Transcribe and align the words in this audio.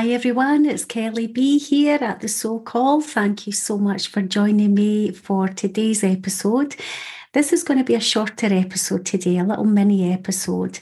Hi 0.00 0.08
everyone, 0.12 0.64
it's 0.64 0.86
Kelly 0.86 1.26
B 1.26 1.58
here 1.58 1.98
at 2.00 2.20
the 2.20 2.28
Soul 2.28 2.60
Call. 2.60 3.02
Thank 3.02 3.46
you 3.46 3.52
so 3.52 3.76
much 3.76 4.08
for 4.08 4.22
joining 4.22 4.72
me 4.72 5.12
for 5.12 5.46
today's 5.46 6.02
episode. 6.02 6.74
This 7.34 7.52
is 7.52 7.62
going 7.62 7.76
to 7.76 7.84
be 7.84 7.94
a 7.94 8.00
shorter 8.00 8.46
episode 8.46 9.04
today, 9.04 9.36
a 9.36 9.44
little 9.44 9.66
mini 9.66 10.10
episode. 10.10 10.78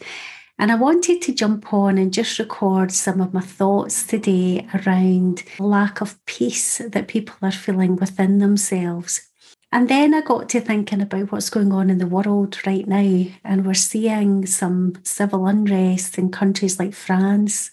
And 0.57 0.71
I 0.71 0.77
wanted 0.77 1.21
to 1.23 1.35
jump 1.35 1.73
on 1.75 1.99
and 1.99 2.12
just 2.12 2.39
record 2.39 2.93
some 2.93 3.21
of 3.21 3.35
my 3.35 3.41
thoughts 3.41 4.07
today 4.07 4.69
around 4.73 5.43
lack 5.59 6.01
of 6.01 6.25
peace 6.27 6.79
that 6.79 7.09
people 7.09 7.35
are 7.43 7.51
feeling 7.51 7.97
within 7.97 8.39
themselves. 8.39 9.29
And 9.73 9.89
then 9.89 10.15
I 10.15 10.21
got 10.21 10.48
to 10.51 10.61
thinking 10.61 11.03
about 11.03 11.33
what's 11.33 11.51
going 11.51 11.73
on 11.73 11.91
in 11.91 11.98
the 11.98 12.07
world 12.07 12.57
right 12.65 12.87
now. 12.87 13.25
And 13.43 13.67
we're 13.67 13.75
seeing 13.75 14.47
some 14.47 14.93
civil 15.03 15.48
unrest 15.48 16.19
in 16.19 16.31
countries 16.31 16.79
like 16.79 16.95
France, 16.95 17.73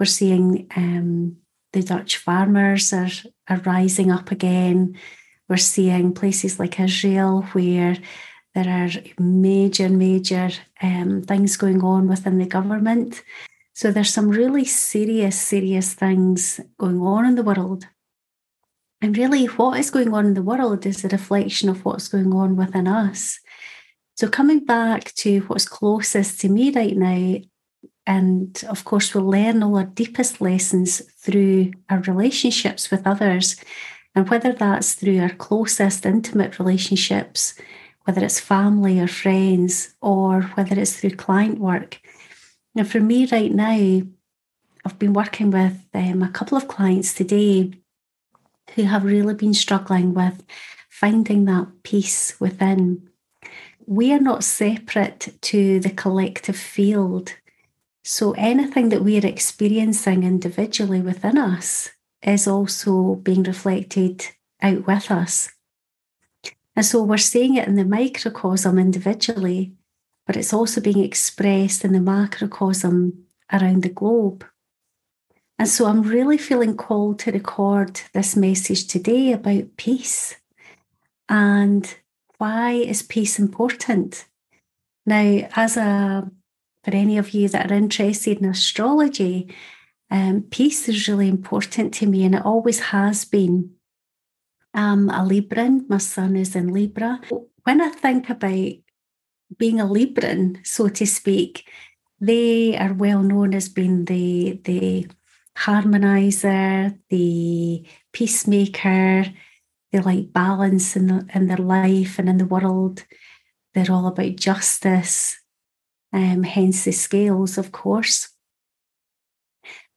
we're 0.00 0.06
seeing 0.06 0.66
um, 0.74 1.36
the 1.72 1.82
Dutch 1.82 2.16
farmers 2.16 2.92
are, 2.92 3.10
are 3.48 3.58
rising 3.58 4.10
up 4.10 4.30
again. 4.30 4.96
We're 5.48 5.58
seeing 5.58 6.14
places 6.14 6.58
like 6.58 6.80
Israel 6.80 7.42
where 7.52 7.98
there 8.54 8.68
are 8.68 8.90
major, 9.22 9.90
major 9.90 10.50
um, 10.82 11.22
things 11.22 11.56
going 11.56 11.84
on 11.84 12.08
within 12.08 12.38
the 12.38 12.46
government. 12.46 13.22
So 13.74 13.92
there's 13.92 14.12
some 14.12 14.30
really 14.30 14.64
serious, 14.64 15.38
serious 15.38 15.92
things 15.92 16.60
going 16.78 17.00
on 17.00 17.26
in 17.26 17.34
the 17.34 17.42
world. 17.42 17.86
And 19.02 19.16
really, 19.16 19.46
what 19.46 19.78
is 19.78 19.90
going 19.90 20.12
on 20.12 20.26
in 20.26 20.34
the 20.34 20.42
world 20.42 20.84
is 20.84 21.04
a 21.04 21.08
reflection 21.08 21.68
of 21.68 21.84
what's 21.84 22.08
going 22.08 22.34
on 22.34 22.56
within 22.56 22.86
us. 22.86 23.38
So, 24.14 24.28
coming 24.28 24.66
back 24.66 25.14
to 25.14 25.40
what's 25.40 25.66
closest 25.66 26.38
to 26.40 26.50
me 26.50 26.70
right 26.70 26.94
now 26.94 27.38
and 28.10 28.64
of 28.68 28.84
course, 28.84 29.14
we'll 29.14 29.30
learn 29.30 29.62
all 29.62 29.76
our 29.76 29.84
deepest 29.84 30.40
lessons 30.40 31.00
through 31.16 31.70
our 31.88 32.00
relationships 32.00 32.90
with 32.90 33.06
others. 33.06 33.54
And 34.16 34.28
whether 34.28 34.52
that's 34.52 34.94
through 34.94 35.20
our 35.20 35.30
closest 35.30 36.04
intimate 36.04 36.58
relationships, 36.58 37.54
whether 38.02 38.24
it's 38.24 38.40
family 38.40 38.98
or 38.98 39.06
friends, 39.06 39.94
or 40.02 40.42
whether 40.56 40.76
it's 40.76 40.98
through 40.98 41.10
client 41.10 41.60
work. 41.60 42.00
Now, 42.74 42.82
for 42.82 42.98
me 42.98 43.26
right 43.26 43.52
now, 43.52 44.02
I've 44.84 44.98
been 44.98 45.12
working 45.12 45.52
with 45.52 45.78
um, 45.94 46.24
a 46.24 46.30
couple 46.30 46.58
of 46.58 46.66
clients 46.66 47.14
today 47.14 47.74
who 48.74 48.82
have 48.82 49.04
really 49.04 49.34
been 49.34 49.54
struggling 49.54 50.14
with 50.14 50.42
finding 50.88 51.44
that 51.44 51.68
peace 51.84 52.40
within. 52.40 53.08
We 53.86 54.12
are 54.12 54.20
not 54.20 54.42
separate 54.42 55.32
to 55.42 55.78
the 55.78 55.90
collective 55.90 56.56
field 56.56 57.34
so 58.02 58.32
anything 58.32 58.88
that 58.88 59.04
we're 59.04 59.26
experiencing 59.26 60.22
individually 60.22 61.00
within 61.00 61.36
us 61.36 61.90
is 62.22 62.46
also 62.46 63.16
being 63.16 63.42
reflected 63.42 64.26
out 64.62 64.86
with 64.86 65.10
us. 65.10 65.50
And 66.76 66.84
so 66.84 67.02
we're 67.02 67.18
seeing 67.18 67.56
it 67.56 67.68
in 67.68 67.74
the 67.74 67.84
microcosm 67.84 68.78
individually, 68.78 69.74
but 70.26 70.36
it's 70.36 70.52
also 70.52 70.80
being 70.80 71.02
expressed 71.02 71.84
in 71.84 71.92
the 71.92 72.00
macrocosm 72.00 73.24
around 73.52 73.82
the 73.82 73.88
globe. 73.88 74.44
And 75.58 75.68
so 75.68 75.86
I'm 75.86 76.02
really 76.02 76.38
feeling 76.38 76.76
called 76.76 77.18
to 77.20 77.32
record 77.32 78.00
this 78.14 78.34
message 78.34 78.86
today 78.86 79.32
about 79.32 79.76
peace 79.76 80.36
and 81.28 81.94
why 82.38 82.72
is 82.72 83.02
peace 83.02 83.38
important? 83.38 84.24
Now, 85.04 85.48
as 85.54 85.76
a 85.76 86.30
for 86.82 86.92
any 86.92 87.18
of 87.18 87.30
you 87.30 87.48
that 87.48 87.70
are 87.70 87.74
interested 87.74 88.38
in 88.38 88.46
astrology, 88.46 89.54
um, 90.10 90.42
peace 90.50 90.88
is 90.88 91.08
really 91.08 91.28
important 91.28 91.94
to 91.94 92.06
me 92.06 92.24
and 92.24 92.34
it 92.34 92.44
always 92.44 92.80
has 92.80 93.24
been. 93.24 93.72
I'm 94.72 95.10
a 95.10 95.24
Libran, 95.26 95.88
my 95.88 95.98
sun 95.98 96.36
is 96.36 96.54
in 96.54 96.72
Libra. 96.72 97.20
When 97.64 97.80
I 97.80 97.88
think 97.90 98.30
about 98.30 98.72
being 99.58 99.80
a 99.80 99.84
Libran, 99.84 100.64
so 100.66 100.88
to 100.88 101.06
speak, 101.06 101.68
they 102.20 102.76
are 102.76 102.92
well 102.92 103.22
known 103.22 103.54
as 103.54 103.68
being 103.68 104.04
the, 104.04 104.60
the 104.64 105.08
harmonizer, 105.58 106.96
the 107.08 107.84
peacemaker, 108.12 109.26
they 109.92 109.98
like 109.98 110.32
balance 110.32 110.94
in, 110.94 111.08
the, 111.08 111.26
in 111.34 111.48
their 111.48 111.56
life 111.56 112.18
and 112.18 112.28
in 112.28 112.38
the 112.38 112.46
world. 112.46 113.04
They're 113.74 113.90
all 113.90 114.06
about 114.06 114.36
justice 114.36 115.39
um, 116.12 116.42
hence 116.42 116.84
the 116.84 116.92
scales, 116.92 117.58
of 117.58 117.72
course. 117.72 118.30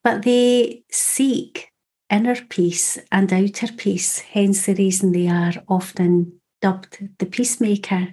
But 0.04 0.24
they 0.24 0.84
seek 0.92 1.72
inner 2.10 2.36
peace 2.36 3.00
and 3.12 3.32
outer 3.32 3.68
peace, 3.74 4.20
hence 4.20 4.66
the 4.66 4.76
reason 4.76 5.12
they 5.12 5.28
are 5.28 5.54
often 5.68 6.40
dubbed 6.62 7.10
the 7.20 7.26
peacemaker. 7.26 8.10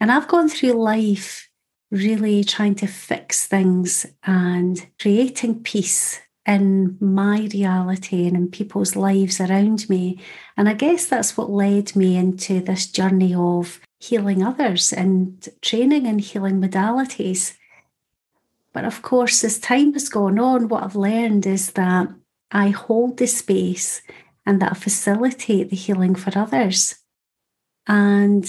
And 0.00 0.10
I've 0.10 0.28
gone 0.28 0.48
through 0.48 0.72
life 0.72 1.48
really 1.90 2.42
trying 2.42 2.74
to 2.74 2.86
fix 2.86 3.46
things 3.46 4.06
and 4.24 4.84
creating 5.00 5.62
peace 5.62 6.20
in 6.46 6.96
my 7.00 7.48
reality 7.52 8.26
and 8.26 8.36
in 8.36 8.50
people's 8.50 8.96
lives 8.96 9.40
around 9.40 9.88
me. 9.88 10.18
And 10.56 10.68
I 10.68 10.74
guess 10.74 11.06
that's 11.06 11.36
what 11.36 11.50
led 11.50 11.94
me 11.94 12.16
into 12.16 12.60
this 12.60 12.90
journey 12.90 13.34
of 13.34 13.80
healing 14.02 14.42
others 14.42 14.92
and 14.92 15.48
training 15.60 16.06
in 16.06 16.18
healing 16.18 16.60
modalities. 16.60 17.56
But 18.72 18.84
of 18.84 19.00
course, 19.00 19.44
as 19.44 19.60
time 19.60 19.92
has 19.92 20.08
gone 20.08 20.40
on, 20.40 20.66
what 20.66 20.82
I've 20.82 20.96
learned 20.96 21.46
is 21.46 21.72
that 21.72 22.08
I 22.50 22.70
hold 22.70 23.18
the 23.18 23.28
space 23.28 24.02
and 24.44 24.60
that 24.60 24.72
I 24.72 24.74
facilitate 24.74 25.70
the 25.70 25.76
healing 25.76 26.16
for 26.16 26.36
others. 26.36 26.96
And 27.86 28.44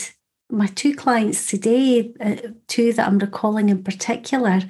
my 0.50 0.66
two 0.66 0.96
clients 0.96 1.46
today, 1.46 2.14
uh, 2.20 2.36
two 2.68 2.92
that 2.94 3.08
I'm 3.08 3.20
recalling 3.20 3.70
in 3.70 3.84
particular, 3.84 4.62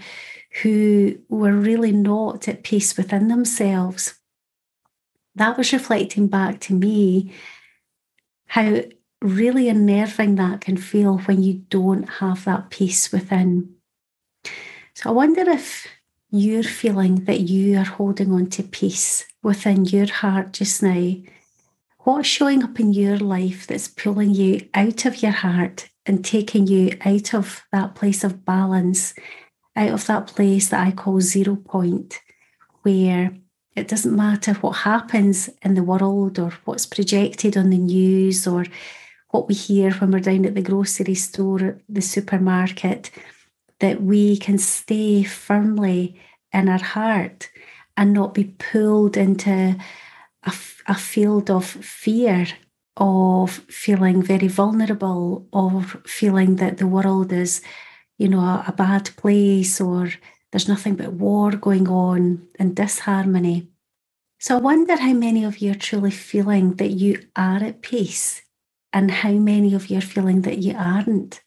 who 0.63 1.17
were 1.29 1.53
really 1.53 1.93
not 1.93 2.49
at 2.49 2.63
peace 2.63 2.97
within 2.97 3.29
themselves, 3.29 4.15
that 5.35 5.57
was 5.57 5.71
reflecting 5.71 6.27
back 6.27 6.59
to 6.61 6.73
me 6.73 7.31
how 8.47 8.81
really 9.23 9.69
unnerving 9.69 10.35
that 10.35 10.61
can 10.61 10.75
feel 10.75 11.17
when 11.19 11.41
you 11.41 11.53
don't 11.69 12.03
have 12.03 12.43
that 12.43 12.69
peace 12.69 13.11
within. 13.11 13.73
So 14.93 15.09
I 15.09 15.13
wonder 15.13 15.49
if 15.49 15.87
you're 16.29 16.63
feeling 16.63 17.23
that 17.25 17.41
you 17.41 17.77
are 17.77 17.85
holding 17.85 18.33
on 18.33 18.47
to 18.47 18.63
peace 18.63 19.25
within 19.41 19.85
your 19.85 20.11
heart 20.11 20.51
just 20.51 20.83
now. 20.83 21.15
What's 21.99 22.27
showing 22.27 22.63
up 22.63 22.79
in 22.81 22.91
your 22.91 23.17
life 23.17 23.65
that's 23.65 23.87
pulling 23.87 24.31
you 24.31 24.67
out 24.73 25.05
of 25.05 25.23
your 25.23 25.31
heart 25.31 25.89
and 26.05 26.23
taking 26.23 26.67
you 26.67 26.97
out 27.05 27.33
of 27.33 27.63
that 27.71 27.95
place 27.95 28.25
of 28.25 28.43
balance, 28.43 29.13
out 29.75 29.91
of 29.91 30.05
that 30.07 30.27
place 30.27 30.67
that 30.69 30.85
I 30.85 30.91
call 30.91 31.21
zero 31.21 31.55
point, 31.55 32.19
where 32.81 33.31
it 33.73 33.87
doesn't 33.87 34.15
matter 34.15 34.53
what 34.55 34.71
happens 34.71 35.49
in 35.61 35.75
the 35.75 35.83
world 35.83 36.39
or 36.39 36.51
what's 36.65 36.85
projected 36.85 37.55
on 37.55 37.69
the 37.69 37.77
news 37.77 38.45
or 38.45 38.65
what 39.33 39.47
we 39.47 39.55
hear 39.55 39.91
when 39.93 40.11
we're 40.11 40.19
down 40.19 40.45
at 40.45 40.53
the 40.53 40.61
grocery 40.61 41.15
store, 41.15 41.79
the 41.89 42.01
supermarket, 42.01 43.09
that 43.79 43.99
we 43.99 44.37
can 44.37 44.59
stay 44.59 45.23
firmly 45.23 46.21
in 46.53 46.69
our 46.69 46.83
heart 46.83 47.49
and 47.97 48.13
not 48.13 48.35
be 48.35 48.43
pulled 48.43 49.17
into 49.17 49.75
a, 50.43 50.53
a 50.85 50.93
field 50.93 51.49
of 51.49 51.65
fear, 51.65 52.45
of 52.95 53.49
feeling 53.49 54.21
very 54.21 54.47
vulnerable, 54.47 55.47
of 55.51 55.97
feeling 56.05 56.57
that 56.57 56.77
the 56.77 56.85
world 56.85 57.33
is, 57.33 57.63
you 58.19 58.29
know, 58.29 58.39
a, 58.39 58.65
a 58.67 58.71
bad 58.71 59.09
place 59.17 59.81
or 59.81 60.11
there's 60.51 60.67
nothing 60.67 60.93
but 60.93 61.11
war 61.11 61.49
going 61.53 61.87
on 61.89 62.47
and 62.59 62.75
disharmony. 62.75 63.67
So 64.37 64.57
I 64.57 64.59
wonder 64.59 64.95
how 64.95 65.13
many 65.13 65.43
of 65.43 65.57
you 65.57 65.71
are 65.71 65.75
truly 65.89 66.11
feeling 66.11 66.75
that 66.75 66.91
you 66.91 67.25
are 67.35 67.63
at 67.63 67.81
peace 67.81 68.42
and 68.93 69.09
how 69.09 69.31
many 69.31 69.73
of 69.73 69.87
you 69.87 69.97
are 69.97 70.01
feeling 70.01 70.43
that 70.43 70.59
you 70.59 70.75
aren't. 70.77 71.41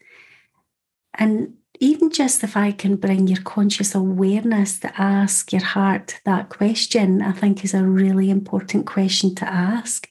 And 1.14 1.54
even 1.78 2.10
just 2.10 2.42
if 2.42 2.56
I 2.56 2.72
can 2.72 2.96
bring 2.96 3.28
your 3.28 3.42
conscious 3.42 3.94
awareness 3.94 4.80
to 4.80 5.00
ask 5.00 5.52
your 5.52 5.62
heart 5.62 6.20
that 6.24 6.48
question, 6.48 7.22
I 7.22 7.32
think 7.32 7.64
is 7.64 7.74
a 7.74 7.84
really 7.84 8.30
important 8.30 8.86
question 8.86 9.34
to 9.36 9.48
ask 9.48 10.08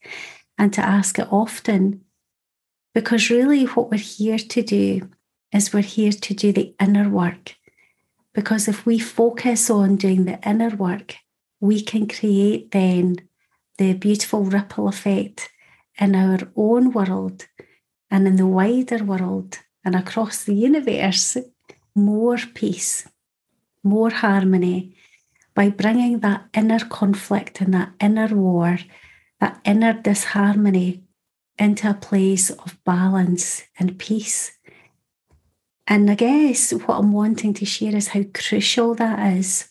and 0.57 0.71
to 0.73 0.81
ask 0.81 1.19
it 1.19 1.27
often. 1.31 2.01
Because 2.93 3.29
really, 3.29 3.65
what 3.65 3.91
we're 3.91 3.97
here 3.97 4.37
to 4.37 4.61
do 4.61 5.09
is 5.51 5.73
we're 5.73 5.81
here 5.81 6.13
to 6.13 6.33
do 6.33 6.53
the 6.53 6.73
inner 6.79 7.09
work. 7.09 7.55
Because 8.33 8.67
if 8.67 8.85
we 8.85 8.99
focus 8.99 9.69
on 9.69 9.97
doing 9.97 10.25
the 10.25 10.39
inner 10.47 10.73
work, 10.75 11.15
we 11.59 11.81
can 11.81 12.07
create 12.07 12.71
then 12.71 13.17
the 13.77 13.93
beautiful 13.93 14.43
ripple 14.43 14.87
effect 14.87 15.49
in 15.99 16.15
our 16.15 16.39
own 16.55 16.91
world 16.91 17.45
and 18.09 18.27
in 18.27 18.35
the 18.35 18.47
wider 18.47 19.03
world 19.03 19.59
and 19.83 19.95
across 19.95 20.43
the 20.43 20.53
universe 20.53 21.37
more 21.95 22.37
peace, 22.53 23.07
more 23.83 24.09
harmony, 24.09 24.95
by 25.53 25.69
bringing 25.69 26.19
that 26.19 26.45
inner 26.53 26.79
conflict 26.79 27.61
and 27.61 27.73
that 27.73 27.93
inner 27.99 28.27
war, 28.27 28.77
that 29.39 29.59
inner 29.63 29.93
disharmony 29.93 31.03
into 31.57 31.89
a 31.89 31.93
place 31.93 32.49
of 32.49 32.77
balance 32.83 33.63
and 33.79 33.97
peace. 33.97 34.51
And 35.87 36.09
I 36.11 36.15
guess 36.15 36.71
what 36.71 36.99
I'm 36.99 37.13
wanting 37.13 37.53
to 37.55 37.65
share 37.65 37.95
is 37.95 38.09
how 38.09 38.23
crucial 38.33 38.95
that 38.95 39.37
is. 39.37 39.69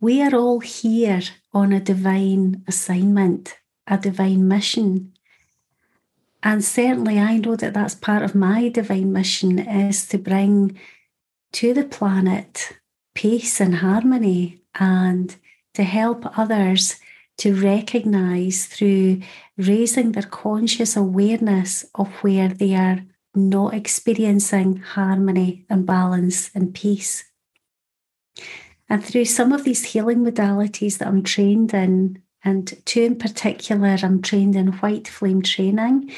We 0.00 0.22
are 0.22 0.34
all 0.34 0.60
here 0.60 1.22
on 1.52 1.72
a 1.72 1.80
divine 1.80 2.64
assignment, 2.66 3.56
a 3.86 3.98
divine 3.98 4.48
mission. 4.48 5.12
And 6.42 6.64
certainly, 6.64 7.18
I 7.18 7.38
know 7.38 7.56
that 7.56 7.74
that's 7.74 7.94
part 7.94 8.22
of 8.22 8.34
my 8.34 8.68
divine 8.68 9.12
mission 9.12 9.58
is 9.58 10.06
to 10.08 10.18
bring 10.18 10.78
to 11.52 11.72
the 11.72 11.84
planet 11.84 12.72
peace 13.14 13.60
and 13.60 13.76
harmony 13.76 14.60
and 14.74 15.34
to 15.74 15.82
help 15.82 16.38
others 16.38 16.96
to 17.38 17.54
recognize 17.54 18.66
through 18.66 19.20
raising 19.56 20.12
their 20.12 20.22
conscious 20.22 20.96
awareness 20.96 21.84
of 21.94 22.08
where 22.22 22.48
they 22.48 22.74
are 22.74 23.00
not 23.34 23.74
experiencing 23.74 24.76
harmony 24.76 25.64
and 25.68 25.86
balance 25.86 26.50
and 26.54 26.74
peace. 26.74 27.24
And 28.88 29.04
through 29.04 29.24
some 29.24 29.52
of 29.52 29.64
these 29.64 29.84
healing 29.84 30.18
modalities 30.24 30.98
that 30.98 31.08
I'm 31.08 31.22
trained 31.22 31.72
in, 31.74 32.22
and 32.44 32.76
two 32.84 33.02
in 33.02 33.16
particular, 33.16 33.96
I'm 34.02 34.20
trained 34.20 34.54
in 34.54 34.68
white 34.74 35.08
flame 35.08 35.40
training, 35.40 36.12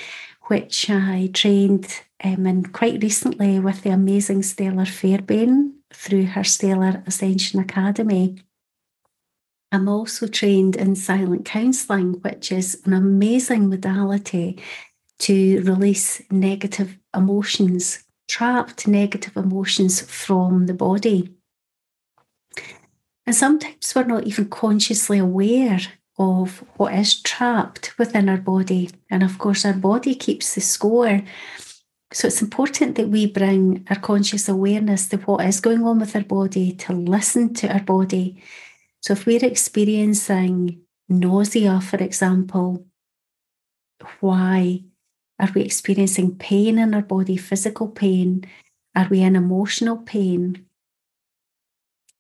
which 0.48 0.90
I 0.90 1.30
trained 1.32 2.02
um, 2.22 2.46
in 2.46 2.64
quite 2.66 3.02
recently 3.02 3.60
with 3.60 3.82
the 3.82 3.90
amazing 3.90 4.42
Stella 4.42 4.86
Fairbairn 4.86 5.74
through 5.92 6.26
her 6.26 6.42
Stellar 6.42 7.02
Ascension 7.06 7.60
Academy. 7.60 8.36
I'm 9.70 9.88
also 9.88 10.26
trained 10.26 10.74
in 10.76 10.96
silent 10.96 11.44
counselling, 11.44 12.14
which 12.22 12.50
is 12.50 12.82
an 12.84 12.92
amazing 12.92 13.68
modality 13.68 14.60
to 15.20 15.62
release 15.62 16.22
negative 16.30 16.98
emotions, 17.14 18.04
trapped 18.28 18.88
negative 18.88 19.36
emotions 19.36 20.00
from 20.00 20.66
the 20.66 20.74
body. 20.74 21.34
And 23.26 23.34
sometimes 23.34 23.92
we're 23.94 24.04
not 24.04 24.24
even 24.24 24.48
consciously 24.48 25.18
aware 25.18 25.80
of 26.18 26.64
what 26.76 26.94
is 26.94 27.20
trapped 27.20 27.96
within 27.98 28.28
our 28.28 28.38
body. 28.38 28.90
And 29.10 29.22
of 29.22 29.38
course, 29.38 29.64
our 29.64 29.74
body 29.74 30.14
keeps 30.14 30.54
the 30.54 30.60
score. 30.60 31.22
So 32.12 32.28
it's 32.28 32.42
important 32.42 32.96
that 32.96 33.08
we 33.08 33.26
bring 33.26 33.86
our 33.90 33.98
conscious 33.98 34.48
awareness 34.48 35.08
to 35.08 35.18
what 35.18 35.44
is 35.44 35.60
going 35.60 35.82
on 35.82 35.98
with 35.98 36.16
our 36.16 36.22
body, 36.22 36.72
to 36.72 36.92
listen 36.92 37.52
to 37.54 37.72
our 37.72 37.82
body. 37.82 38.42
So 39.00 39.12
if 39.12 39.26
we're 39.26 39.44
experiencing 39.44 40.80
nausea, 41.08 41.80
for 41.80 41.98
example, 41.98 42.86
why 44.20 44.84
are 45.38 45.50
we 45.54 45.62
experiencing 45.62 46.36
pain 46.36 46.78
in 46.78 46.94
our 46.94 47.02
body, 47.02 47.36
physical 47.36 47.88
pain? 47.88 48.44
Are 48.94 49.08
we 49.10 49.20
in 49.22 49.36
emotional 49.36 49.98
pain? 49.98 50.65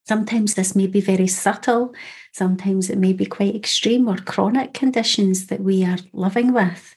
Sometimes 0.06 0.54
this 0.54 0.76
may 0.76 0.86
be 0.86 1.00
very 1.00 1.26
subtle, 1.26 1.92
sometimes 2.32 2.90
it 2.90 2.98
may 2.98 3.12
be 3.12 3.26
quite 3.26 3.56
extreme 3.56 4.08
or 4.08 4.16
chronic 4.16 4.72
conditions 4.72 5.46
that 5.46 5.60
we 5.60 5.84
are 5.84 5.98
living 6.12 6.52
with. 6.52 6.94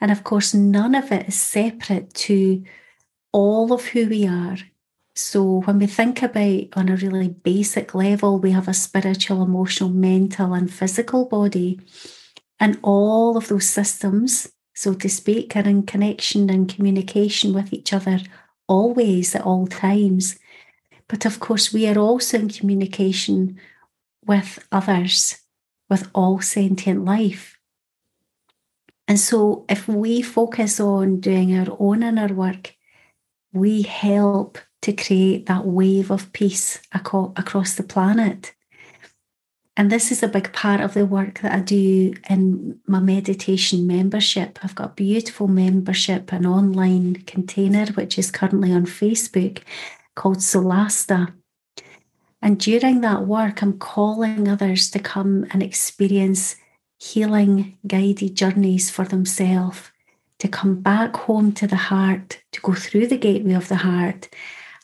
And 0.00 0.10
of 0.10 0.22
course, 0.22 0.54
none 0.54 0.94
of 0.94 1.10
it 1.10 1.28
is 1.28 1.34
separate 1.34 2.14
to 2.14 2.62
all 3.32 3.72
of 3.72 3.86
who 3.86 4.08
we 4.08 4.26
are. 4.26 4.56
So, 5.14 5.62
when 5.62 5.78
we 5.78 5.86
think 5.86 6.22
about 6.22 6.68
on 6.74 6.88
a 6.88 6.96
really 6.96 7.28
basic 7.28 7.94
level, 7.94 8.38
we 8.38 8.52
have 8.52 8.68
a 8.68 8.74
spiritual, 8.74 9.42
emotional, 9.42 9.90
mental, 9.90 10.54
and 10.54 10.72
physical 10.72 11.26
body. 11.26 11.80
And 12.58 12.78
all 12.82 13.36
of 13.36 13.48
those 13.48 13.68
systems, 13.68 14.50
so 14.72 14.94
to 14.94 15.08
speak, 15.08 15.56
are 15.56 15.68
in 15.68 15.82
connection 15.82 16.48
and 16.48 16.72
communication 16.72 17.52
with 17.52 17.72
each 17.72 17.92
other 17.92 18.20
always 18.68 19.34
at 19.34 19.42
all 19.42 19.66
times. 19.66 20.38
But 21.10 21.26
of 21.26 21.40
course, 21.40 21.72
we 21.72 21.88
are 21.88 21.98
also 21.98 22.38
in 22.38 22.48
communication 22.48 23.58
with 24.24 24.64
others, 24.70 25.40
with 25.88 26.08
all 26.14 26.40
sentient 26.40 27.04
life. 27.04 27.58
And 29.08 29.18
so, 29.18 29.64
if 29.68 29.88
we 29.88 30.22
focus 30.22 30.78
on 30.78 31.18
doing 31.18 31.58
our 31.58 31.76
own 31.80 32.04
inner 32.04 32.32
work, 32.32 32.76
we 33.52 33.82
help 33.82 34.58
to 34.82 34.92
create 34.92 35.46
that 35.46 35.66
wave 35.66 36.12
of 36.12 36.32
peace 36.32 36.80
across 36.92 37.74
the 37.74 37.82
planet. 37.82 38.54
And 39.76 39.90
this 39.90 40.12
is 40.12 40.22
a 40.22 40.28
big 40.28 40.52
part 40.52 40.80
of 40.80 40.94
the 40.94 41.06
work 41.06 41.40
that 41.40 41.52
I 41.52 41.60
do 41.60 42.14
in 42.28 42.78
my 42.86 43.00
meditation 43.00 43.84
membership. 43.84 44.60
I've 44.62 44.76
got 44.76 44.90
a 44.90 44.94
beautiful 44.94 45.48
membership, 45.48 46.32
an 46.32 46.46
online 46.46 47.16
container, 47.26 47.86
which 47.94 48.16
is 48.16 48.30
currently 48.30 48.72
on 48.72 48.86
Facebook 48.86 49.62
called 50.14 50.38
Solasta. 50.38 51.32
And 52.42 52.58
during 52.58 53.00
that 53.02 53.26
work, 53.26 53.62
I'm 53.62 53.78
calling 53.78 54.48
others 54.48 54.90
to 54.90 54.98
come 54.98 55.46
and 55.50 55.62
experience 55.62 56.56
healing 56.98 57.78
guided 57.86 58.34
journeys 58.34 58.90
for 58.90 59.04
themselves, 59.04 59.90
to 60.38 60.48
come 60.48 60.80
back 60.80 61.16
home 61.16 61.52
to 61.52 61.66
the 61.66 61.76
heart, 61.76 62.42
to 62.52 62.60
go 62.60 62.74
through 62.74 63.06
the 63.06 63.18
gateway 63.18 63.54
of 63.54 63.68
the 63.68 63.76
heart, 63.76 64.28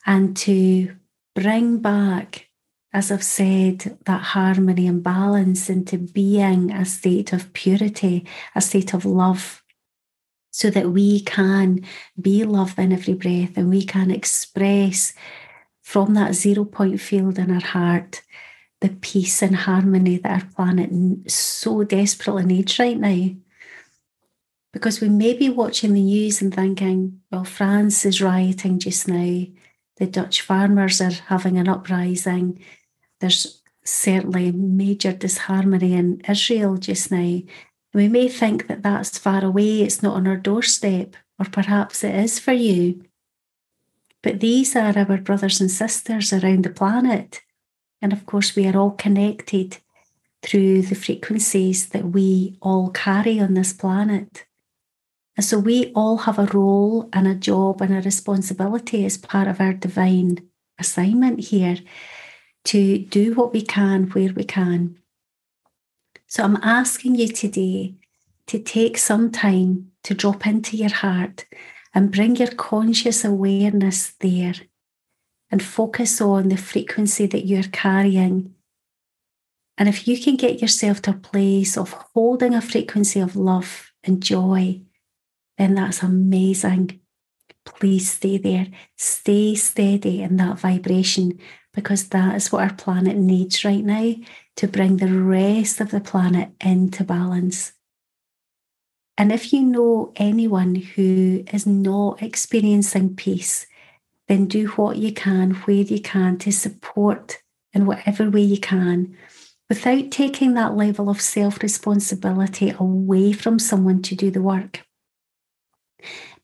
and 0.04 0.36
to 0.36 0.94
bring 1.34 1.78
back, 1.78 2.48
as 2.92 3.10
I've 3.10 3.22
said, 3.22 3.98
that 4.06 4.22
harmony 4.22 4.86
and 4.86 5.02
balance 5.02 5.68
into 5.68 5.98
being 5.98 6.72
a 6.72 6.84
state 6.84 7.32
of 7.32 7.52
purity, 7.52 8.26
a 8.54 8.60
state 8.60 8.94
of 8.94 9.04
love, 9.04 9.62
so 10.56 10.70
that 10.70 10.90
we 10.90 11.20
can 11.20 11.84
be 12.18 12.42
love 12.42 12.78
in 12.78 12.90
every 12.90 13.12
breath 13.12 13.58
and 13.58 13.68
we 13.68 13.84
can 13.84 14.10
express 14.10 15.12
from 15.82 16.14
that 16.14 16.34
zero 16.34 16.64
point 16.64 16.98
field 16.98 17.38
in 17.38 17.50
our 17.50 17.60
heart 17.60 18.22
the 18.80 18.88
peace 18.88 19.42
and 19.42 19.54
harmony 19.54 20.16
that 20.16 20.42
our 20.42 20.50
planet 20.56 21.30
so 21.30 21.84
desperately 21.84 22.42
needs 22.46 22.78
right 22.78 22.96
now. 22.96 23.28
Because 24.72 24.98
we 25.02 25.10
may 25.10 25.34
be 25.34 25.50
watching 25.50 25.92
the 25.92 26.02
news 26.02 26.40
and 26.40 26.54
thinking, 26.54 27.20
well, 27.30 27.44
France 27.44 28.06
is 28.06 28.22
rioting 28.22 28.78
just 28.78 29.06
now, 29.06 29.44
the 29.98 30.06
Dutch 30.06 30.40
farmers 30.40 31.02
are 31.02 31.12
having 31.26 31.58
an 31.58 31.68
uprising, 31.68 32.64
there's 33.20 33.60
certainly 33.84 34.52
major 34.52 35.12
disharmony 35.12 35.92
in 35.92 36.22
Israel 36.26 36.78
just 36.78 37.12
now. 37.12 37.40
We 37.96 38.08
may 38.08 38.28
think 38.28 38.66
that 38.66 38.82
that's 38.82 39.16
far 39.16 39.42
away, 39.42 39.80
it's 39.80 40.02
not 40.02 40.16
on 40.16 40.26
our 40.26 40.36
doorstep, 40.36 41.16
or 41.38 41.46
perhaps 41.46 42.04
it 42.04 42.14
is 42.14 42.38
for 42.38 42.52
you. 42.52 43.02
But 44.22 44.40
these 44.40 44.76
are 44.76 44.92
our 44.94 45.16
brothers 45.16 45.62
and 45.62 45.70
sisters 45.70 46.30
around 46.30 46.64
the 46.64 46.68
planet. 46.68 47.40
And 48.02 48.12
of 48.12 48.26
course, 48.26 48.54
we 48.54 48.66
are 48.68 48.76
all 48.76 48.90
connected 48.90 49.78
through 50.42 50.82
the 50.82 50.94
frequencies 50.94 51.88
that 51.88 52.04
we 52.12 52.58
all 52.60 52.90
carry 52.90 53.40
on 53.40 53.54
this 53.54 53.72
planet. 53.72 54.44
And 55.34 55.46
so 55.46 55.58
we 55.58 55.90
all 55.94 56.18
have 56.18 56.38
a 56.38 56.52
role 56.52 57.08
and 57.14 57.26
a 57.26 57.34
job 57.34 57.80
and 57.80 57.94
a 57.96 58.02
responsibility 58.02 59.06
as 59.06 59.16
part 59.16 59.48
of 59.48 59.58
our 59.58 59.72
divine 59.72 60.46
assignment 60.78 61.40
here 61.40 61.78
to 62.64 62.98
do 62.98 63.32
what 63.32 63.54
we 63.54 63.62
can 63.62 64.10
where 64.10 64.34
we 64.34 64.44
can. 64.44 64.98
So 66.26 66.42
I'm 66.42 66.56
asking 66.62 67.14
you 67.14 67.28
today 67.28 67.94
to 68.48 68.58
take 68.58 68.98
some 68.98 69.30
time 69.30 69.92
to 70.04 70.14
drop 70.14 70.46
into 70.46 70.76
your 70.76 70.92
heart 70.92 71.46
and 71.94 72.12
bring 72.12 72.36
your 72.36 72.50
conscious 72.50 73.24
awareness 73.24 74.12
there 74.20 74.54
and 75.50 75.62
focus 75.62 76.20
on 76.20 76.48
the 76.48 76.56
frequency 76.56 77.26
that 77.26 77.46
you're 77.46 77.62
carrying. 77.62 78.54
And 79.78 79.88
if 79.88 80.08
you 80.08 80.20
can 80.20 80.36
get 80.36 80.60
yourself 80.60 81.00
to 81.02 81.10
a 81.10 81.14
place 81.14 81.76
of 81.76 81.92
holding 82.14 82.54
a 82.54 82.60
frequency 82.60 83.20
of 83.20 83.36
love 83.36 83.92
and 84.02 84.22
joy, 84.22 84.80
then 85.58 85.74
that's 85.74 86.02
amazing. 86.02 87.00
Please 87.64 88.10
stay 88.10 88.38
there. 88.38 88.66
Stay 88.96 89.54
steady 89.54 90.22
in 90.22 90.36
that 90.36 90.58
vibration 90.58 91.38
because 91.72 92.08
that 92.08 92.34
is 92.36 92.50
what 92.50 92.62
our 92.62 92.74
planet 92.74 93.16
needs 93.16 93.64
right 93.64 93.84
now 93.84 94.14
to 94.56 94.66
bring 94.66 94.96
the 94.96 95.12
rest 95.12 95.80
of 95.80 95.90
the 95.90 96.00
planet 96.00 96.50
into 96.60 97.04
balance. 97.04 97.72
And 99.18 99.32
if 99.32 99.52
you 99.52 99.62
know 99.62 100.12
anyone 100.16 100.74
who 100.74 101.44
is 101.52 101.66
not 101.66 102.22
experiencing 102.22 103.16
peace, 103.16 103.66
then 104.28 104.46
do 104.46 104.68
what 104.68 104.96
you 104.96 105.12
can, 105.12 105.52
where 105.52 105.76
you 105.76 106.00
can 106.00 106.38
to 106.38 106.52
support 106.52 107.38
in 107.72 107.86
whatever 107.86 108.28
way 108.28 108.42
you 108.42 108.58
can 108.58 109.16
without 109.68 110.10
taking 110.10 110.54
that 110.54 110.76
level 110.76 111.08
of 111.08 111.20
self 111.20 111.62
responsibility 111.62 112.74
away 112.78 113.32
from 113.32 113.58
someone 113.58 114.02
to 114.02 114.14
do 114.14 114.30
the 114.30 114.42
work. 114.42 114.82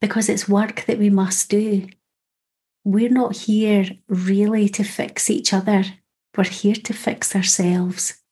Because 0.01 0.29
it's 0.29 0.49
work 0.49 0.85
that 0.87 0.99
we 0.99 1.11
must 1.11 1.49
do. 1.49 1.89
We're 2.85 3.11
not 3.11 3.37
here 3.37 3.87
really 4.09 4.69
to 4.71 4.83
fix 4.83 5.31
each 5.31 5.53
other 5.53 5.85
We're 6.37 6.45
here 6.45 6.75
to 6.75 6.93
fix 6.93 7.37
ourselves. 7.37 8.23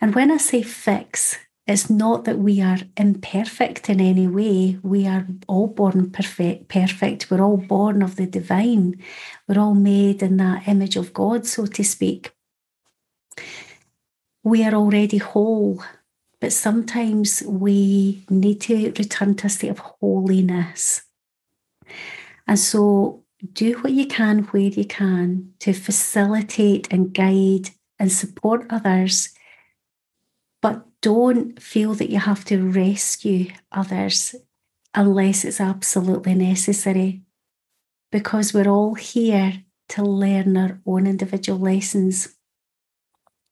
And 0.00 0.14
when 0.14 0.30
I 0.30 0.36
say 0.36 0.62
fix, 0.62 1.38
it's 1.66 1.88
not 1.88 2.24
that 2.24 2.38
we 2.38 2.60
are 2.60 2.78
imperfect 2.96 3.88
in 3.88 4.00
any 4.00 4.26
way. 4.26 4.78
We 4.82 5.06
are 5.06 5.26
all 5.46 5.68
born 5.68 6.10
perfect, 6.10 6.68
perfect. 6.68 7.30
We're 7.30 7.40
all 7.40 7.56
born 7.56 8.02
of 8.02 8.16
the 8.16 8.26
divine. 8.26 9.00
We're 9.46 9.60
all 9.60 9.74
made 9.74 10.22
in 10.22 10.38
that 10.38 10.66
image 10.66 10.96
of 10.96 11.14
God, 11.14 11.46
so 11.46 11.66
to 11.66 11.84
speak. 11.84 12.32
We 14.42 14.64
are 14.64 14.74
already 14.74 15.18
whole, 15.18 15.82
but 16.40 16.52
sometimes 16.52 17.44
we 17.46 18.24
need 18.28 18.60
to 18.62 18.90
return 18.98 19.36
to 19.36 19.46
a 19.46 19.50
state 19.50 19.70
of 19.70 19.78
holiness. 19.78 21.02
And 22.48 22.58
so 22.58 23.21
do 23.52 23.74
what 23.80 23.92
you 23.92 24.06
can 24.06 24.40
where 24.44 24.62
you 24.62 24.84
can 24.84 25.52
to 25.60 25.72
facilitate 25.72 26.86
and 26.92 27.12
guide 27.12 27.70
and 27.98 28.12
support 28.12 28.66
others 28.70 29.30
but 30.62 30.86
don't 31.02 31.60
feel 31.60 31.94
that 31.94 32.08
you 32.08 32.20
have 32.20 32.44
to 32.46 32.62
rescue 32.70 33.52
others 33.72 34.34
unless 34.94 35.44
it's 35.44 35.60
absolutely 35.60 36.34
necessary. 36.34 37.22
Because 38.10 38.54
we're 38.54 38.68
all 38.68 38.94
here 38.94 39.64
to 39.90 40.02
learn 40.02 40.56
our 40.56 40.80
own 40.86 41.06
individual 41.06 41.58
lessons. 41.58 42.28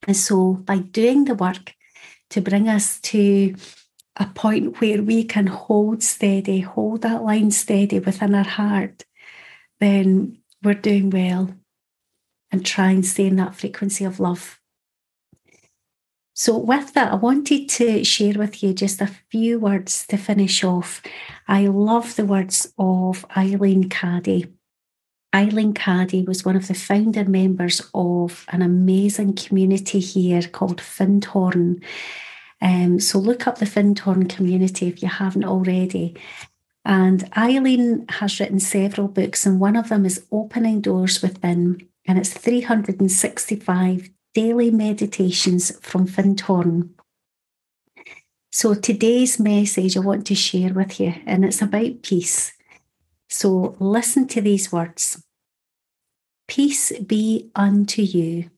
And 0.06 0.16
so, 0.16 0.54
by 0.54 0.78
doing 0.78 1.24
the 1.24 1.34
work 1.34 1.74
to 2.30 2.40
bring 2.40 2.68
us 2.68 3.00
to 3.00 3.54
a 4.16 4.26
point 4.26 4.80
where 4.80 5.02
we 5.02 5.24
can 5.24 5.46
hold 5.46 6.02
steady, 6.02 6.60
hold 6.60 7.02
that 7.02 7.24
line 7.24 7.50
steady 7.50 7.98
within 7.98 8.34
our 8.34 8.44
heart, 8.44 9.04
then 9.80 10.38
we're 10.62 10.74
doing 10.74 11.10
well 11.10 11.50
and 12.52 12.64
try 12.64 12.90
and 12.90 13.04
stay 13.04 13.26
in 13.26 13.36
that 13.36 13.54
frequency 13.54 14.04
of 14.04 14.20
love. 14.20 14.60
So, 16.34 16.56
with 16.56 16.94
that, 16.94 17.12
I 17.12 17.16
wanted 17.16 17.68
to 17.68 18.02
share 18.04 18.34
with 18.34 18.62
you 18.62 18.72
just 18.72 19.00
a 19.00 19.10
few 19.30 19.58
words 19.58 20.06
to 20.06 20.16
finish 20.16 20.64
off. 20.64 21.02
I 21.48 21.66
love 21.66 22.16
the 22.16 22.24
words 22.24 22.72
of 22.78 23.26
Eileen 23.36 23.88
Caddy. 23.88 24.46
Eileen 25.34 25.74
Caddy 25.74 26.22
was 26.22 26.44
one 26.44 26.56
of 26.56 26.66
the 26.66 26.74
founder 26.74 27.24
members 27.24 27.82
of 27.94 28.46
an 28.48 28.62
amazing 28.62 29.34
community 29.34 30.00
here 30.00 30.42
called 30.42 30.80
Findhorn. 30.80 31.82
Um, 32.62 33.00
so 33.00 33.18
look 33.18 33.46
up 33.46 33.58
the 33.58 33.66
Findhorn 33.66 34.28
community 34.28 34.88
if 34.88 35.02
you 35.02 35.08
haven't 35.08 35.44
already. 35.44 36.16
And 36.84 37.28
Eileen 37.36 38.06
has 38.08 38.40
written 38.40 38.60
several 38.60 39.08
books, 39.08 39.44
and 39.44 39.60
one 39.60 39.76
of 39.76 39.88
them 39.88 40.06
is 40.06 40.24
Opening 40.32 40.80
Doors 40.80 41.22
Within, 41.22 41.86
and 42.06 42.18
it's 42.18 42.32
365 42.32 44.10
daily 44.34 44.70
meditations 44.70 45.78
from 45.80 46.06
Findhorn. 46.06 46.90
So 48.52 48.74
today's 48.74 49.38
message 49.38 49.96
I 49.96 50.00
want 50.00 50.26
to 50.26 50.34
share 50.34 50.72
with 50.72 50.98
you, 50.98 51.14
and 51.26 51.44
it's 51.44 51.62
about 51.62 52.02
peace. 52.02 52.52
So 53.28 53.76
listen 53.78 54.26
to 54.28 54.40
these 54.40 54.72
words 54.72 55.22
Peace 56.48 56.90
be 56.98 57.50
unto 57.54 58.02
you. 58.02 58.50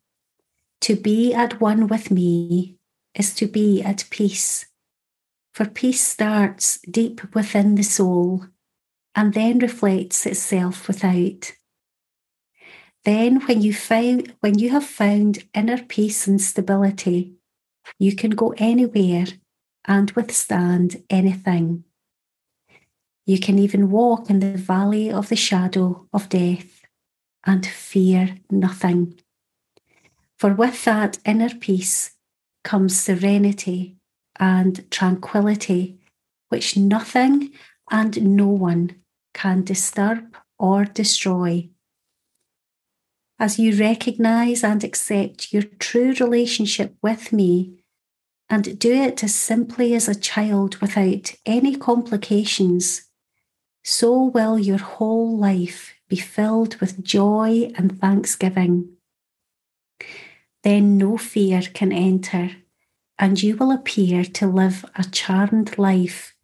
To 0.81 0.97
be 0.97 1.35
at 1.35 1.61
one 1.61 1.88
with 1.88 2.11
me 2.11 2.76
is 3.14 3.35
to 3.35 3.47
be 3.47 3.83
at 3.83 4.07
peace. 4.09 4.67
For 5.53 5.67
peace 5.67 6.07
starts 6.07 6.79
deep 6.91 7.35
within 7.35 7.75
the 7.75 7.83
soul 7.83 8.47
and 9.15 9.35
then 9.35 9.59
reflects 9.59 10.25
itself 10.25 10.89
without. 10.89 11.53
Then 13.05 13.41
when 13.47 13.61
you 13.61 13.75
find 13.75 14.33
when 14.41 14.59
you 14.59 14.71
have 14.71 14.85
found 14.85 15.45
inner 15.53 15.83
peace 15.83 16.27
and 16.27 16.41
stability, 16.41 17.35
you 17.99 18.17
can 18.17 18.31
go 18.31 18.55
anywhere 18.57 19.27
and 19.85 20.11
withstand 20.13 21.03
anything. 21.11 21.85
You 23.27 23.39
can 23.39 23.59
even 23.59 23.91
walk 23.91 24.31
in 24.31 24.39
the 24.39 24.57
valley 24.57 25.11
of 25.11 25.29
the 25.29 25.37
shadow 25.37 26.09
of 26.13 26.29
death 26.29 26.83
and 27.45 27.67
fear 27.67 28.39
nothing. 28.51 29.21
For 30.39 30.55
with 30.55 30.85
that 30.85 31.19
inner 31.25 31.55
peace 31.55 32.17
comes 32.65 32.99
serenity 32.99 33.99
and 34.43 34.85
tranquility, 34.91 35.99
which 36.51 36.77
nothing 36.77 37.53
and 37.91 38.37
no 38.37 38.49
one 38.49 38.91
can 39.33 39.63
disturb 39.63 40.37
or 40.59 40.85
destroy 40.85 41.71
as 43.43 43.59
you 43.59 43.77
recognize 43.77 44.63
and 44.63 44.85
accept 44.85 45.53
your 45.53 45.65
true 45.81 46.15
relationship 46.21 46.95
with 47.03 47.33
me 47.33 47.83
and 48.49 48.79
do 48.79 48.93
it 48.93 49.25
as 49.25 49.35
simply 49.35 49.95
as 49.95 50.07
a 50.07 50.15
child 50.15 50.77
without 50.77 51.35
any 51.45 51.75
complications, 51.75 53.09
so 53.83 54.23
will 54.27 54.61
your 54.61 54.79
whole 54.79 55.37
life 55.37 55.93
be 56.09 56.15
filled 56.15 56.77
with 56.77 57.03
joy 57.03 57.73
and 57.77 58.01
thanksgiving. 58.01 58.93
Then 60.63 60.97
no 60.97 61.19
fear 61.19 61.63
can 61.63 61.91
enter, 61.91 62.51
and 63.23 63.41
you 63.41 63.55
will 63.55 63.71
appear 63.71 64.25
to 64.25 64.49
live 64.49 64.85
a 64.97 65.05
charmed 65.05 65.79
life 65.79 66.35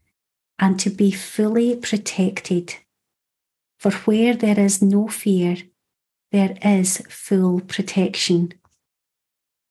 and 0.60 0.78
to 0.78 0.88
be 0.88 1.10
fully 1.10 1.74
protected. 1.74 2.76
For 3.80 3.90
where 3.90 4.36
there 4.36 4.60
is 4.60 4.80
no 4.80 5.08
fear, 5.08 5.56
there 6.30 6.56
is 6.62 6.98
full 7.08 7.62
protection. 7.62 8.54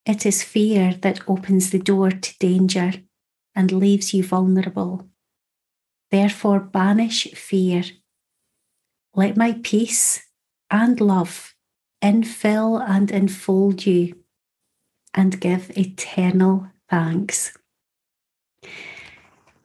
It 0.05 0.25
is 0.25 0.43
fear 0.43 0.95
that 0.95 1.21
opens 1.29 1.69
the 1.69 1.79
door 1.79 2.11
to 2.11 2.39
danger 2.39 2.91
and 3.55 3.71
leaves 3.71 4.13
you 4.13 4.25
vulnerable. 4.25 5.07
Therefore, 6.11 6.59
banish 6.59 7.31
fear. 7.31 7.83
Let 9.15 9.37
my 9.37 9.61
peace 9.63 10.25
and 10.69 10.99
love 10.99 11.55
infill 12.03 12.85
and 12.85 13.09
enfold 13.09 13.85
you 13.85 14.17
and 15.13 15.39
give 15.39 15.71
eternal 15.77 16.67
thanks. 16.89 17.57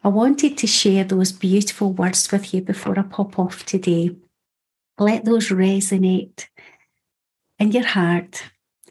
I 0.05 0.09
wanted 0.09 0.59
to 0.59 0.67
share 0.67 1.05
those 1.05 1.31
beautiful 1.31 1.93
words 1.93 2.31
with 2.33 2.53
you 2.53 2.61
before 2.61 2.99
I 2.99 3.03
pop 3.03 3.39
off 3.39 3.65
today. 3.65 4.17
Let 4.99 5.25
those 5.25 5.49
resonate 5.51 6.47
in 7.59 7.71
your 7.71 7.87
heart 7.87 8.43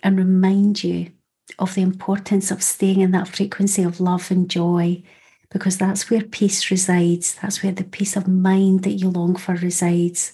and 0.01 0.17
remind 0.17 0.83
you 0.83 1.11
of 1.59 1.75
the 1.75 1.81
importance 1.81 2.49
of 2.49 2.63
staying 2.63 3.01
in 3.01 3.11
that 3.11 3.27
frequency 3.27 3.83
of 3.83 3.99
love 3.99 4.31
and 4.31 4.49
joy 4.49 5.03
because 5.49 5.77
that's 5.77 6.09
where 6.09 6.23
peace 6.23 6.71
resides. 6.71 7.35
That's 7.41 7.61
where 7.61 7.73
the 7.73 7.83
peace 7.83 8.15
of 8.15 8.27
mind 8.27 8.83
that 8.83 8.91
you 8.91 9.09
long 9.09 9.35
for 9.35 9.55
resides. 9.55 10.33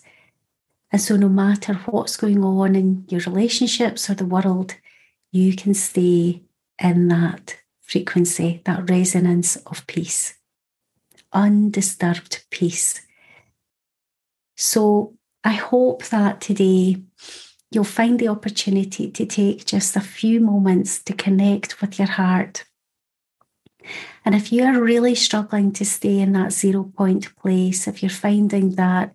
And 0.91 1.01
so, 1.01 1.17
no 1.17 1.27
matter 1.27 1.73
what's 1.73 2.15
going 2.17 2.43
on 2.43 2.75
in 2.75 3.05
your 3.09 3.21
relationships 3.21 4.09
or 4.09 4.13
the 4.13 4.25
world, 4.25 4.75
you 5.31 5.55
can 5.55 5.73
stay 5.73 6.43
in 6.79 7.07
that 7.07 7.57
frequency, 7.87 8.61
that 8.65 8.89
resonance 8.89 9.55
of 9.65 9.87
peace, 9.87 10.35
undisturbed 11.33 12.45
peace. 12.51 13.01
So, 14.55 15.15
I 15.43 15.53
hope 15.53 16.03
that 16.07 16.41
today 16.41 17.01
you'll 17.71 17.83
find 17.83 18.19
the 18.19 18.27
opportunity 18.27 19.09
to 19.11 19.25
take 19.25 19.65
just 19.65 19.95
a 19.95 20.01
few 20.01 20.39
moments 20.41 21.01
to 21.03 21.13
connect 21.13 21.81
with 21.81 21.99
your 21.99 22.07
heart. 22.07 22.65
And 24.25 24.35
if 24.35 24.51
you're 24.51 24.81
really 24.81 25.15
struggling 25.15 25.71
to 25.73 25.85
stay 25.85 26.19
in 26.19 26.33
that 26.33 26.51
zero 26.51 26.83
point 26.83 27.35
place, 27.37 27.87
if 27.87 28.03
you're 28.03 28.09
finding 28.09 28.75
that 28.75 29.13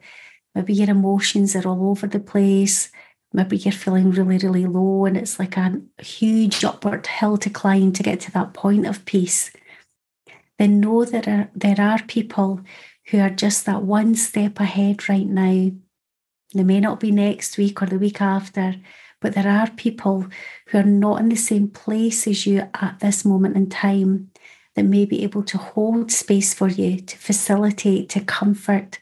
maybe 0.55 0.75
your 0.75 0.91
emotions 0.91 1.55
are 1.55 1.67
all 1.67 1.91
over 1.91 2.07
the 2.07 2.21
place, 2.21 2.91
maybe 3.33 3.57
you're 3.57 3.73
feeling 3.73 4.11
really, 4.11 4.39
really 4.39 4.67
low 4.67 5.05
and 5.05 5.17
it's 5.17 5.39
like 5.39 5.57
a 5.57 5.81
huge 5.99 6.65
upward 6.65 7.07
hill 7.07 7.37
to 7.39 7.51
climb 7.51 7.93
to 7.93 8.03
get 8.03 8.21
to 8.21 8.33
that 8.33 8.53
point 8.53 8.87
of 8.87 9.05
peace, 9.05 9.51
then 10.59 10.81
know 10.81 11.05
that 11.05 11.25
there 11.25 11.39
are, 11.39 11.51
there 11.55 11.81
are 11.81 12.03
people 12.03 12.61
who 13.11 13.19
are 13.21 13.31
just 13.31 13.67
that 13.67 13.83
one 13.83 14.15
step 14.15 14.61
ahead 14.61 15.09
right 15.09 15.27
now 15.27 15.71
they 16.55 16.65
may 16.65 16.81
not 16.81 17.01
be 17.01 17.11
next 17.11 17.57
week 17.57 17.83
or 17.83 17.87
the 17.87 17.99
week 17.99 18.21
after, 18.21 18.75
but 19.21 19.35
there 19.35 19.49
are 19.49 19.71
people 19.71 20.27
who 20.69 20.79
are 20.79 20.85
not 20.85 21.21
in 21.21 21.29
the 21.29 21.37
same 21.37 21.69
place 21.69 22.27
as 22.27 22.47
you 22.47 22.69
at 22.75 22.99
this 23.01 23.25
moment 23.25 23.57
in 23.57 23.69
time 23.69 24.31
that 24.75 24.85
may 24.85 25.05
be 25.05 25.23
able 25.23 25.43
to 25.45 25.59
hold 25.59 26.11
space 26.11 26.55
for 26.55 26.69
you, 26.69 27.01
to 27.01 27.17
facilitate, 27.17 28.09
to 28.11 28.21
comfort, 28.21 28.99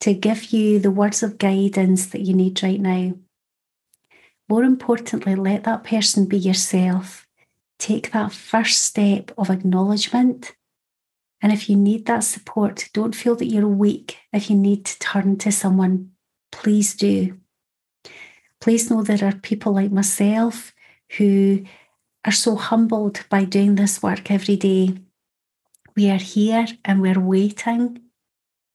to 0.00 0.14
give 0.14 0.52
you 0.52 0.78
the 0.78 0.90
words 0.90 1.22
of 1.22 1.38
guidance 1.38 2.06
that 2.06 2.22
you 2.22 2.34
need 2.34 2.62
right 2.62 2.80
now. 2.80 3.12
More 4.48 4.64
importantly, 4.64 5.34
let 5.34 5.64
that 5.64 5.84
person 5.84 6.26
be 6.26 6.38
yourself. 6.38 7.26
Take 7.78 8.12
that 8.12 8.32
first 8.32 8.82
step 8.82 9.30
of 9.36 9.50
acknowledgement. 9.50 10.54
And 11.40 11.52
if 11.52 11.68
you 11.68 11.76
need 11.76 12.06
that 12.06 12.24
support, 12.24 12.88
don't 12.92 13.14
feel 13.14 13.36
that 13.36 13.46
you're 13.46 13.68
weak 13.68 14.18
if 14.32 14.50
you 14.50 14.56
need 14.56 14.84
to 14.86 14.98
turn 14.98 15.36
to 15.38 15.52
someone 15.52 16.12
please 16.50 16.94
do. 16.94 17.38
Please 18.60 18.90
know 18.90 19.02
there 19.02 19.28
are 19.28 19.36
people 19.36 19.72
like 19.72 19.92
myself 19.92 20.74
who 21.16 21.64
are 22.24 22.32
so 22.32 22.56
humbled 22.56 23.24
by 23.30 23.44
doing 23.44 23.76
this 23.76 24.02
work 24.02 24.30
every 24.30 24.56
day. 24.56 24.98
We 25.96 26.10
are 26.10 26.18
here 26.18 26.66
and 26.84 27.00
we're 27.00 27.20
waiting, 27.20 28.00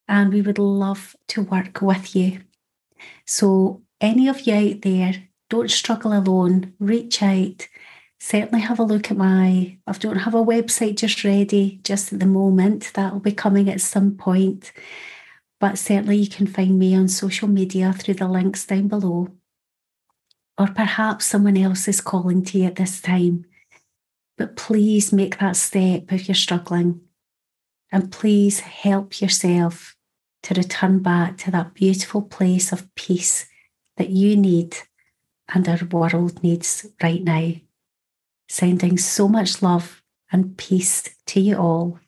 and 0.07 0.33
we 0.33 0.41
would 0.41 0.59
love 0.59 1.15
to 1.29 1.41
work 1.41 1.81
with 1.81 2.15
you. 2.15 2.41
So, 3.25 3.81
any 3.99 4.27
of 4.27 4.41
you 4.41 4.53
out 4.53 4.81
there, 4.81 5.29
don't 5.53 5.69
struggle 5.69 6.17
alone, 6.17 6.73
reach 6.79 7.21
out. 7.21 7.67
Certainly 8.19 8.61
have 8.61 8.79
a 8.79 8.83
look 8.83 9.11
at 9.11 9.17
my, 9.17 9.77
I 9.85 9.91
don't 9.91 10.17
have 10.17 10.33
a 10.33 10.43
website 10.43 10.97
just 10.97 11.23
ready 11.23 11.79
just 11.83 12.11
at 12.11 12.19
the 12.19 12.25
moment. 12.25 12.89
That'll 12.95 13.19
be 13.19 13.33
coming 13.33 13.69
at 13.69 13.79
some 13.79 14.15
point. 14.15 14.71
But 15.59 15.77
certainly 15.77 16.17
you 16.17 16.27
can 16.27 16.47
find 16.47 16.79
me 16.79 16.95
on 16.95 17.07
social 17.07 17.47
media 17.47 17.93
through 17.93 18.15
the 18.15 18.27
links 18.27 18.65
down 18.65 18.87
below 18.87 19.27
or 20.57 20.67
perhaps 20.69 21.27
someone 21.27 21.57
else 21.57 21.87
is 21.87 22.01
calling 22.01 22.43
to 22.45 22.57
you 22.57 22.65
at 22.65 22.77
this 22.77 22.99
time. 22.99 23.45
But 24.39 24.55
please 24.55 25.13
make 25.13 25.37
that 25.37 25.55
step 25.55 26.11
if 26.11 26.27
you're 26.27 26.35
struggling. 26.35 27.01
And 27.91 28.11
please 28.11 28.61
help 28.61 29.21
yourself 29.21 29.95
to 30.43 30.55
return 30.55 31.03
back 31.03 31.37
to 31.39 31.51
that 31.51 31.75
beautiful 31.75 32.23
place 32.23 32.71
of 32.71 32.93
peace 32.95 33.45
that 33.97 34.09
you 34.09 34.35
need 34.35 34.75
and 35.53 35.67
our 35.67 35.83
world 35.91 36.43
needs 36.43 36.87
right 37.01 37.23
now. 37.23 37.51
Sending 38.49 38.97
so 38.97 39.27
much 39.27 39.61
love 39.61 40.01
and 40.31 40.57
peace 40.57 41.15
to 41.27 41.39
you 41.39 41.57
all. 41.57 41.99